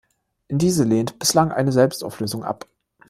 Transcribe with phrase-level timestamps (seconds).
[0.49, 2.65] Diese lehnt bislang eine Selbstauflösung ab.